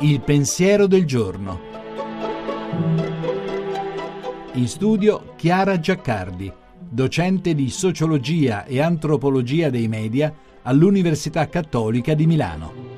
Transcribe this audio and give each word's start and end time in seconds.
Il 0.00 0.20
pensiero 0.22 0.86
del 0.86 1.04
giorno. 1.04 1.60
In 4.54 4.66
studio 4.66 5.34
Chiara 5.36 5.78
Giaccardi, 5.78 6.52
docente 6.88 7.54
di 7.54 7.70
sociologia 7.70 8.64
e 8.64 8.80
antropologia 8.80 9.70
dei 9.70 9.86
media 9.88 10.34
all'Università 10.62 11.48
Cattolica 11.48 12.14
di 12.14 12.26
Milano. 12.26 12.89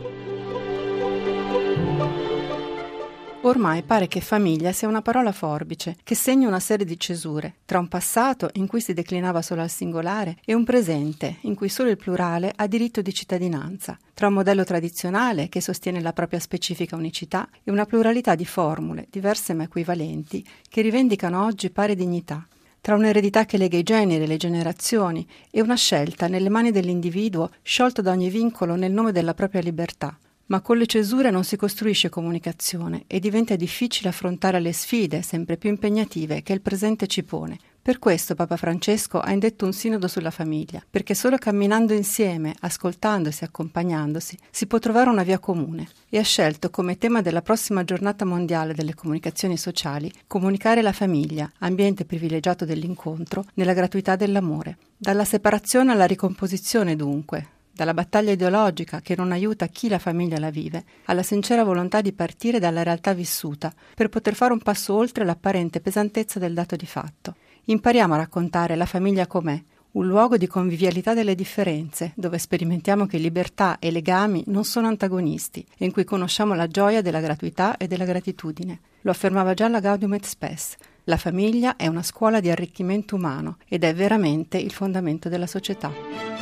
Ormai 3.44 3.82
pare 3.82 4.06
che 4.06 4.20
famiglia 4.20 4.70
sia 4.70 4.86
una 4.86 5.02
parola 5.02 5.32
forbice 5.32 5.96
che 6.04 6.14
segna 6.14 6.46
una 6.46 6.60
serie 6.60 6.86
di 6.86 6.96
cesure 6.96 7.56
tra 7.64 7.80
un 7.80 7.88
passato 7.88 8.48
in 8.52 8.68
cui 8.68 8.80
si 8.80 8.92
declinava 8.92 9.42
solo 9.42 9.62
al 9.62 9.68
singolare 9.68 10.36
e 10.44 10.54
un 10.54 10.62
presente 10.62 11.38
in 11.40 11.56
cui 11.56 11.68
solo 11.68 11.90
il 11.90 11.96
plurale 11.96 12.52
ha 12.54 12.68
diritto 12.68 13.02
di 13.02 13.12
cittadinanza, 13.12 13.98
tra 14.14 14.28
un 14.28 14.34
modello 14.34 14.62
tradizionale 14.62 15.48
che 15.48 15.60
sostiene 15.60 16.00
la 16.00 16.12
propria 16.12 16.38
specifica 16.38 16.94
unicità 16.94 17.48
e 17.64 17.72
una 17.72 17.84
pluralità 17.84 18.36
di 18.36 18.46
formule, 18.46 19.08
diverse 19.10 19.54
ma 19.54 19.64
equivalenti, 19.64 20.46
che 20.68 20.80
rivendicano 20.80 21.44
oggi 21.44 21.70
pari 21.70 21.96
dignità 21.96 22.46
tra 22.80 22.96
un'eredità 22.96 23.44
che 23.44 23.58
lega 23.58 23.76
i 23.76 23.84
generi 23.84 24.24
e 24.24 24.26
le 24.26 24.36
generazioni 24.36 25.24
e 25.50 25.60
una 25.60 25.76
scelta 25.76 26.26
nelle 26.26 26.48
mani 26.48 26.72
dell'individuo 26.72 27.50
sciolto 27.62 28.02
da 28.02 28.10
ogni 28.10 28.28
vincolo 28.28 28.74
nel 28.74 28.90
nome 28.90 29.12
della 29.12 29.34
propria 29.34 29.60
libertà, 29.60 30.18
ma 30.46 30.60
con 30.60 30.76
le 30.76 30.86
cesure 30.86 31.30
non 31.30 31.44
si 31.44 31.56
costruisce 31.56 32.08
comunicazione 32.08 33.04
e 33.06 33.20
diventa 33.20 33.56
difficile 33.56 34.08
affrontare 34.08 34.60
le 34.60 34.72
sfide 34.72 35.22
sempre 35.22 35.56
più 35.56 35.70
impegnative 35.70 36.42
che 36.42 36.52
il 36.52 36.60
presente 36.60 37.06
ci 37.06 37.22
pone. 37.22 37.58
Per 37.82 37.98
questo 37.98 38.36
Papa 38.36 38.56
Francesco 38.56 39.18
ha 39.18 39.32
indetto 39.32 39.64
un 39.64 39.72
sinodo 39.72 40.06
sulla 40.06 40.30
famiglia, 40.30 40.80
perché 40.88 41.16
solo 41.16 41.36
camminando 41.36 41.92
insieme, 41.92 42.54
ascoltandosi 42.60 43.42
e 43.42 43.46
accompagnandosi, 43.46 44.38
si 44.50 44.68
può 44.68 44.78
trovare 44.78 45.10
una 45.10 45.24
via 45.24 45.40
comune, 45.40 45.88
e 46.08 46.18
ha 46.18 46.22
scelto 46.22 46.70
come 46.70 46.96
tema 46.96 47.22
della 47.22 47.42
prossima 47.42 47.82
giornata 47.82 48.24
mondiale 48.24 48.72
delle 48.72 48.94
comunicazioni 48.94 49.56
sociali 49.56 50.12
comunicare 50.28 50.80
la 50.80 50.92
famiglia, 50.92 51.50
ambiente 51.58 52.04
privilegiato 52.04 52.64
dell'incontro, 52.64 53.46
nella 53.54 53.72
gratuità 53.72 54.14
dell'amore. 54.14 54.78
Dalla 54.96 55.24
separazione 55.24 55.90
alla 55.90 56.06
ricomposizione 56.06 56.94
dunque, 56.94 57.48
dalla 57.72 57.94
battaglia 57.94 58.32
ideologica 58.32 59.00
che 59.00 59.16
non 59.16 59.32
aiuta 59.32 59.66
chi 59.66 59.88
la 59.88 59.98
famiglia 59.98 60.38
la 60.38 60.50
vive, 60.50 60.84
alla 61.06 61.22
sincera 61.22 61.64
volontà 61.64 62.00
di 62.00 62.12
partire 62.12 62.58
dalla 62.58 62.82
realtà 62.82 63.14
vissuta 63.14 63.72
per 63.94 64.08
poter 64.08 64.34
fare 64.34 64.52
un 64.52 64.60
passo 64.60 64.94
oltre 64.94 65.24
l'apparente 65.24 65.80
pesantezza 65.80 66.38
del 66.38 66.54
dato 66.54 66.76
di 66.76 66.86
fatto. 66.86 67.36
Impariamo 67.64 68.14
a 68.14 68.18
raccontare 68.18 68.76
la 68.76 68.86
famiglia 68.86 69.26
com'è, 69.26 69.62
un 69.92 70.06
luogo 70.06 70.36
di 70.36 70.46
convivialità 70.46 71.14
delle 71.14 71.34
differenze, 71.34 72.12
dove 72.14 72.38
sperimentiamo 72.38 73.06
che 73.06 73.18
libertà 73.18 73.78
e 73.78 73.90
legami 73.90 74.42
non 74.46 74.64
sono 74.64 74.86
antagonisti 74.86 75.64
e 75.76 75.84
in 75.84 75.92
cui 75.92 76.04
conosciamo 76.04 76.54
la 76.54 76.66
gioia 76.66 77.02
della 77.02 77.20
gratuità 77.20 77.76
e 77.76 77.86
della 77.86 78.04
gratitudine. 78.04 78.80
Lo 79.02 79.10
affermava 79.10 79.54
già 79.54 79.68
la 79.68 79.80
Gaudium 79.80 80.14
et 80.14 80.24
Spes. 80.24 80.76
La 81.04 81.16
famiglia 81.16 81.76
è 81.76 81.88
una 81.88 82.02
scuola 82.02 82.40
di 82.40 82.50
arricchimento 82.50 83.16
umano 83.16 83.58
ed 83.68 83.84
è 83.84 83.94
veramente 83.94 84.56
il 84.56 84.72
fondamento 84.72 85.28
della 85.28 85.46
società. 85.46 86.41